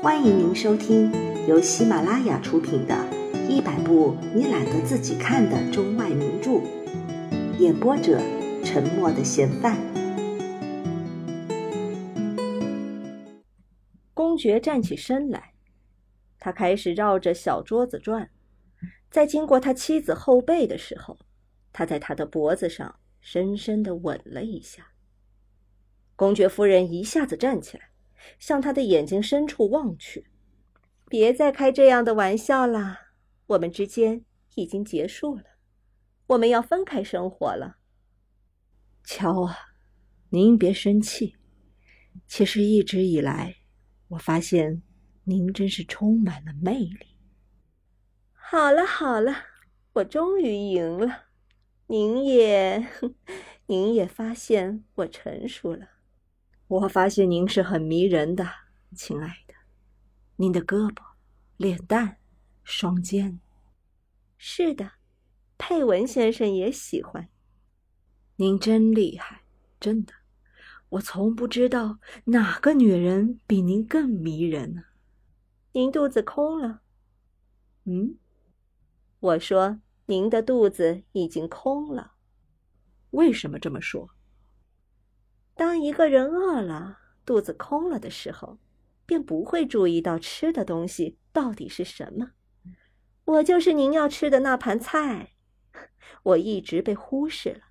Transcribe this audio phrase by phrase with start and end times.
[0.00, 1.10] 欢迎您收听
[1.48, 2.94] 由喜马拉雅出品的
[3.48, 6.50] 《一百部你懒得自己看的中外名著》，
[7.58, 8.20] 演播者：
[8.64, 9.76] 沉默的嫌犯。
[14.14, 15.54] 公爵站起身来，
[16.38, 18.30] 他开始绕着小桌子转，
[19.10, 21.18] 在经过他妻子后背的时候，
[21.72, 24.92] 他在他的脖子上深深的吻了一下。
[26.14, 27.87] 公爵夫人一下子站起来。
[28.38, 30.26] 向他的眼睛深处望去，
[31.08, 32.98] 别再开这样的玩笑了。
[33.46, 35.44] 我们之间已经结束了，
[36.26, 37.78] 我们要分开生活了。
[39.04, 39.56] 乔啊，
[40.30, 41.36] 您别生气。
[42.26, 43.56] 其实一直以来，
[44.08, 44.82] 我发现
[45.24, 47.06] 您真是充满了魅力。
[48.32, 49.34] 好了好了，
[49.94, 51.24] 我终于赢了。
[51.86, 52.86] 您也，
[53.66, 55.86] 您也发现我成熟了。
[56.68, 58.46] 我发现您是很迷人的，
[58.94, 59.54] 亲爱的。
[60.36, 61.02] 您的胳膊、
[61.56, 62.18] 脸蛋、
[62.62, 63.40] 双肩，
[64.36, 64.92] 是的，
[65.56, 67.30] 佩文先生也喜欢。
[68.36, 69.44] 您真厉害，
[69.80, 70.12] 真的。
[70.90, 74.82] 我从不知道哪个女人比您更迷人呢。
[75.72, 76.82] 您肚子空了？
[77.84, 78.18] 嗯，
[79.20, 82.12] 我说您的肚子已经空了。
[83.10, 84.10] 为什么这么说？
[85.58, 88.58] 当一个人饿了、肚子空了的时候，
[89.04, 92.30] 便不会注意到吃的东西到底是什么。
[93.24, 95.32] 我就是您要吃的那盘菜，
[96.22, 97.62] 我一直被忽视了，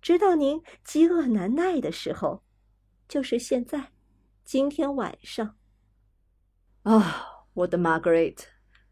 [0.00, 2.44] 直到您饥饿难耐的时候，
[3.08, 3.90] 就是现在，
[4.44, 5.56] 今天晚上。
[6.84, 8.38] 啊，我的 Margaret，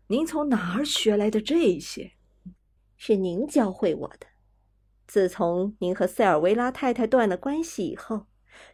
[0.09, 2.15] 您从哪儿学来的这些？
[2.97, 4.27] 是您教会我的。
[5.07, 8.27] 自从您和塞尔维拉太太断了关系以后。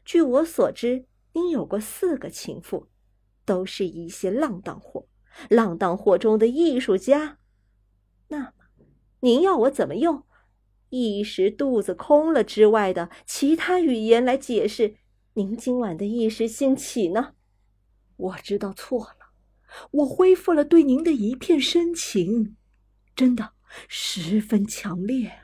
[0.05, 2.89] 据我所知，您有过四个情妇，
[3.45, 5.07] 都是一些浪荡货，
[5.51, 7.39] 浪荡货中的艺术家。
[8.29, 8.53] 那么，
[9.21, 10.25] 您要我怎么用
[10.91, 14.97] 一时肚子空了之外的其他语言来解释
[15.35, 17.35] 您今晚的一时兴起呢？
[18.17, 19.33] 我知道错了，
[19.91, 22.57] 我恢复了对您的一片深情，
[23.15, 23.53] 真的
[23.89, 25.41] 十分强烈。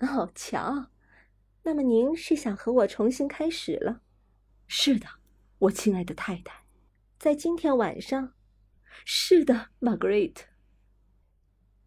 [0.00, 0.90] 哦，强。
[1.66, 4.02] 那么您是想和我重新开始了？
[4.66, 5.06] 是的，
[5.58, 6.64] 我亲爱的太太，
[7.18, 8.34] 在今天晚上。
[9.06, 10.36] 是的，Margaret。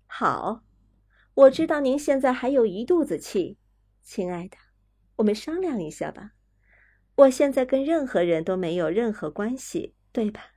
[0.08, 0.64] 好，
[1.36, 3.60] 我知道您现在还有一肚子气，
[4.02, 4.58] 亲爱的，
[5.18, 6.32] 我们商量一下吧。
[7.16, 10.54] 我现在跟任何人都没有任何关系，对吧？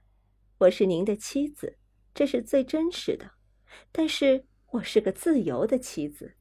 [0.60, 1.76] 我是您的妻子，
[2.14, 3.32] 这是最真实的。
[3.92, 6.36] 但是我是个自由的妻子。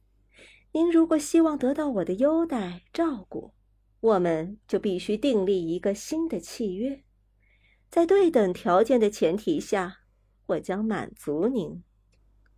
[0.72, 3.52] 您如果希望得到我的优待照顾，
[3.98, 7.02] 我们就必须订立一个新的契约，
[7.90, 10.02] 在对等条件的前提下，
[10.46, 11.82] 我将满足您。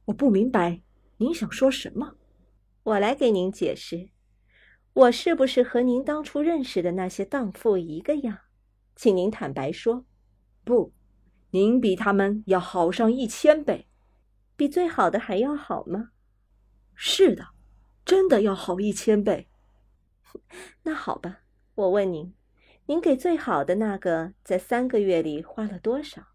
[0.04, 0.82] 我不明白
[1.16, 2.16] 您想说什么，
[2.82, 4.10] 我来给您解释。
[4.92, 8.38] 我是不是和您当初认识的那些荡妇一个样？
[8.94, 10.04] 请您坦白说。
[10.64, 10.92] 不，
[11.50, 13.88] 您比他们要好上一千倍，
[14.54, 16.10] 比最好的还要好吗？
[16.94, 17.46] 是的。
[18.04, 19.48] 真的要好一千倍。
[20.82, 21.40] 那好吧，
[21.74, 22.34] 我问您，
[22.86, 26.28] 您给最好的那个在三个月里花了多少？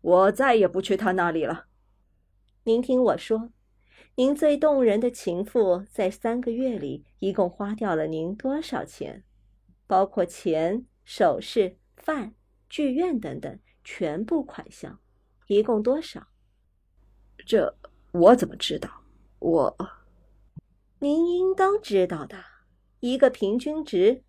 [0.00, 1.66] 我再也不去他那里了。
[2.64, 3.50] 您听我说，
[4.14, 9.24] 您最动人的情妇在三个月里一共花掉了您多少钱？
[9.86, 12.34] 包括钱、首饰、饭、
[12.68, 15.00] 剧院等等全部款项，
[15.48, 16.28] 一共多少？
[17.44, 17.76] 这
[18.12, 18.88] 我怎么知道？
[19.40, 19.99] 我。
[21.02, 22.44] 您应当知道的，
[23.00, 24.22] 一个平均值，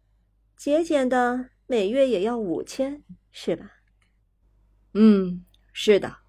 [0.56, 3.70] 节俭的每月也要五千，是吧？
[4.94, 6.20] 嗯，是的，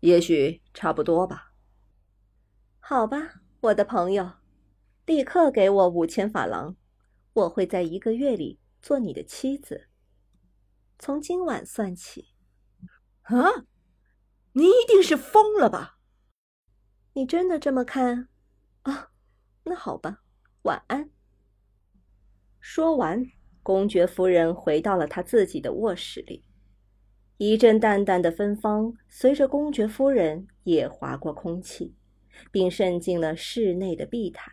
[0.00, 1.54] 也许差不多吧。
[2.78, 4.32] 好吧，我的朋友，
[5.06, 6.76] 立刻给我五千法郎，
[7.32, 9.88] 我会在一个月里做你的妻子。
[10.98, 12.34] 从今晚算起。
[13.22, 13.64] 啊，
[14.52, 15.96] 你一定是疯了吧？
[17.14, 18.28] 你真的这么看？
[18.82, 19.12] 啊？
[19.68, 20.22] 那好吧，
[20.62, 21.10] 晚安。
[22.60, 23.26] 说完，
[23.64, 26.44] 公爵夫人回到了她自己的卧室里。
[27.36, 31.96] 一阵淡淡的芬芳随着公爵夫人也划过空气，
[32.52, 34.52] 并渗进了室内的地毯。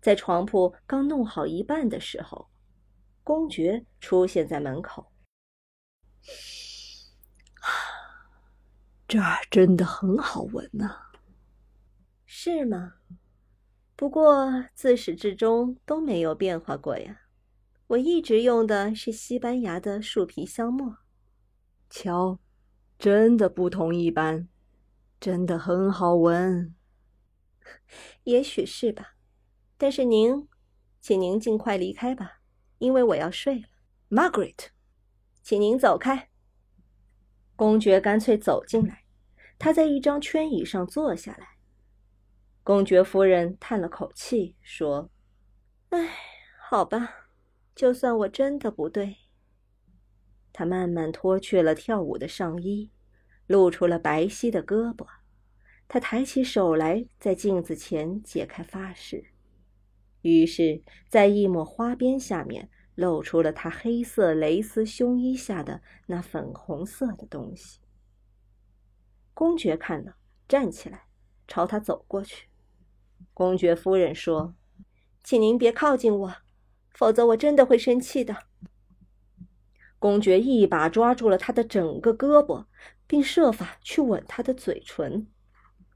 [0.00, 2.48] 在床铺刚弄好一半的时候，
[3.24, 5.12] 公爵出现在门口。
[9.08, 10.96] 这儿真的很好闻呐，
[12.24, 12.94] 是吗？
[14.02, 17.20] 不过自始至终都没有变化过呀，
[17.86, 20.96] 我一直用的是西班牙的树皮香墨。
[21.88, 22.40] 瞧，
[22.98, 24.48] 真的不同一般，
[25.20, 26.74] 真的很好闻。
[28.24, 29.14] 也许是吧，
[29.78, 30.48] 但是您，
[31.00, 32.40] 请您尽快离开吧，
[32.78, 33.68] 因为我要睡了。
[34.10, 34.66] Margaret，
[35.44, 36.28] 请您走开。
[37.54, 39.04] 公爵干脆走进来，
[39.60, 41.51] 他在一张圈椅上坐下来。
[42.64, 45.10] 公爵夫人叹了口气，说
[45.90, 46.08] ：“唉，
[46.68, 47.28] 好吧，
[47.74, 49.16] 就算我真的不对。”
[50.54, 52.92] 他慢慢脱去了跳舞的上衣，
[53.48, 55.04] 露出了白皙的胳膊。
[55.88, 59.24] 他抬起手来，在镜子前解开发饰，
[60.20, 67.80] 于是，在一抹花边下面，露出了他黑色蕾丝胸衣下的那粉红色的东西。
[69.34, 70.16] 公爵看了，
[70.46, 71.08] 站起来，
[71.48, 72.46] 朝他走过去。
[73.34, 74.54] 公爵夫人说
[75.22, 76.34] ：“请您别靠近我，
[76.94, 78.36] 否则我真的会生气的。”
[79.98, 82.66] 公爵一把抓住了他的整个胳膊，
[83.06, 85.28] 并设法去吻他的嘴唇，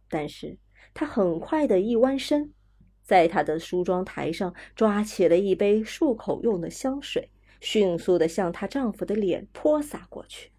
[0.08, 0.58] 但是
[0.94, 2.52] 他很快的一弯身，
[3.02, 7.30] 在他的梳妆台上抓起了一杯漱口用的香水，
[7.60, 10.52] 迅速的向她丈夫的脸泼洒过去。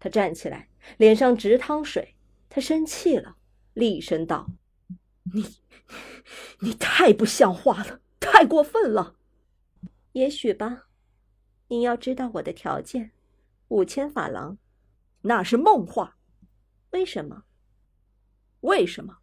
[0.00, 2.16] 她站起来，脸上直淌水，
[2.48, 3.36] 她生气了，
[3.74, 4.50] 厉声道
[5.34, 5.56] ：“你，
[6.60, 9.16] 你太不像话了，太过分了。”
[10.12, 10.84] 也许吧。
[11.68, 13.12] 你要知道我的条件，
[13.68, 14.56] 五千法郎，
[15.22, 16.16] 那是梦话。
[16.90, 17.44] 为什么？
[18.60, 19.18] 为什么？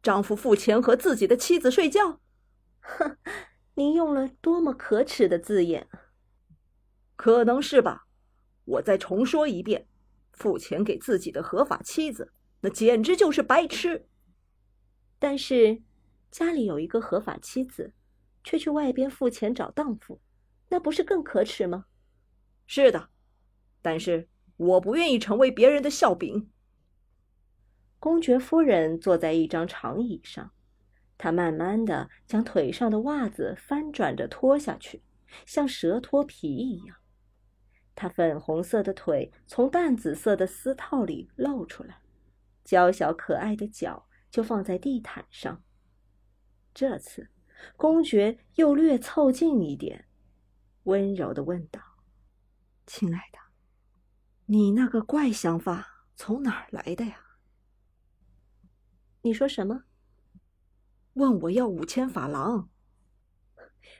[0.00, 2.20] 丈夫付钱和自己的妻子睡觉？
[2.80, 3.16] 哼，
[3.74, 5.88] 您用了多么可耻的字眼！
[7.16, 8.06] 可能是吧。
[8.64, 9.88] 我再重说一遍，
[10.32, 14.06] 付钱给自己的合法妻子，那简直就是白痴。
[15.22, 15.80] 但是，
[16.32, 17.92] 家里有一个合法妻子，
[18.42, 20.20] 却去外边付钱找荡妇。
[20.68, 21.84] 那不是更可耻吗？
[22.66, 23.08] 是的，
[23.80, 26.50] 但是我不愿意成为别人的笑柄。
[28.00, 30.50] 公爵夫人坐在一张长椅上，
[31.16, 35.04] 她慢慢的将腿上的袜子翻转着脱下去，
[35.46, 36.96] 像蛇脱皮一样。
[37.94, 42.00] 她粉红色的腿从淡紫色的丝套里露出来，
[42.64, 45.62] 娇小可爱的脚就放在地毯上。
[46.72, 47.28] 这次，
[47.76, 50.08] 公爵又略凑近一点。
[50.84, 51.80] 温柔的问道
[52.86, 53.38] ：“亲爱的，
[54.46, 57.20] 你那个怪想法从哪儿来的呀
[59.20, 59.84] ？”“你说什么
[61.14, 62.70] ？”“问我要五千法郎。”“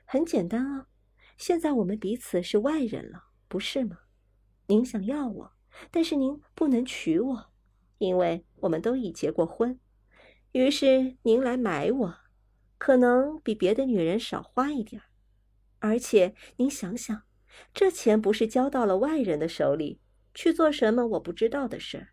[0.06, 0.88] 很简单啊，
[1.37, 3.99] 现在我们彼此是外人了，不是吗？
[4.67, 5.52] 您想要我，
[5.90, 7.52] 但是您不能娶我，
[7.99, 9.79] 因为我们都已结过婚。
[10.53, 12.15] 于是您来买我，
[12.79, 15.03] 可能比别的女人少花一点。”
[15.81, 17.23] 而且您想想，
[17.75, 20.01] 这钱不是交到了外人的手里
[20.33, 22.09] 去做什么我不知道的事儿，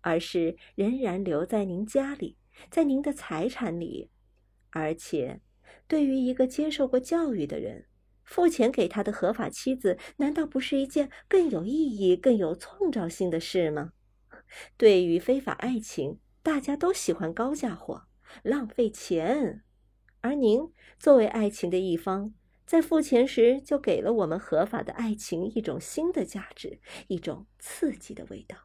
[0.00, 2.38] 而是仍然留在您家里，
[2.70, 4.10] 在您的财产里。
[4.70, 5.40] 而且，
[5.86, 7.86] 对于一个接受过教育的人，
[8.24, 13.92] 付钱给他的合法妻子，难道不是一件更有意义、更有创造性的事吗？
[14.78, 18.06] 对于非法爱情，大家都喜欢高价货，
[18.42, 19.62] 浪费钱，
[20.20, 22.34] 而您作为爱情的一方。
[22.64, 28.56] 在付钱时，就给了我们合法的爱情一种新的价值，一种刺激的味道，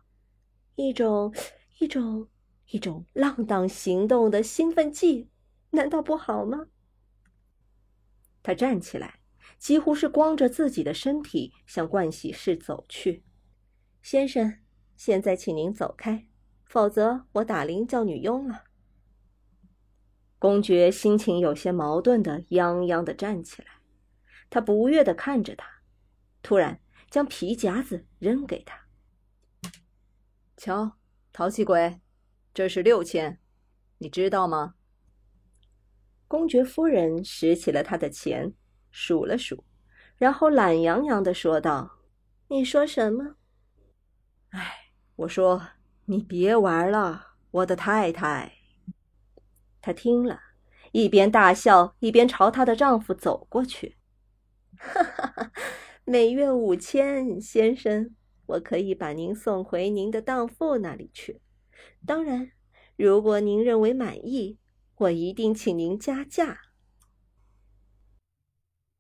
[0.75, 1.34] 一种
[1.79, 2.29] 一种
[2.70, 5.29] 一种浪荡行动的兴奋剂，
[5.72, 6.67] 难道不好吗？
[8.44, 9.20] 他站起来，
[9.58, 13.24] 几乎是光着自己的身体向盥洗室走去。
[14.03, 14.60] 先生，
[14.96, 16.27] 现在请您走开，
[16.65, 18.63] 否则我打铃叫女佣了。
[20.38, 23.67] 公爵心情有些矛盾的泱泱的站起来。
[24.50, 25.65] 他不悦的看着他，
[26.43, 26.79] 突然
[27.10, 28.88] 将皮夹子扔给他。
[30.55, 30.98] 瞧，
[31.34, 32.00] 淘气鬼，
[32.53, 33.39] 这是六千，
[33.98, 34.75] 你知道吗？
[36.27, 38.53] 公爵夫人拾起了他的钱，
[38.91, 39.63] 数了数，
[40.15, 42.00] 然后懒洋洋的说道
[42.48, 43.36] ：“你说什么？
[44.50, 45.62] 哎，我说
[46.05, 48.53] 你别玩了，我的太太。”
[49.81, 50.39] 她听了，
[50.91, 53.97] 一边大笑，一边朝她的丈夫走过去。
[54.77, 55.51] 哈哈哈，
[56.03, 61.41] 每月五千，先生，我可以把您送回您的当父那里去。
[62.05, 62.51] 当然，
[62.97, 64.57] 如果您认为满意，
[64.97, 66.59] 我一定请您加价。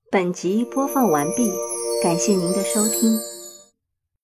[0.09, 1.51] 本集播放完毕，
[2.01, 3.34] 感谢您的收听。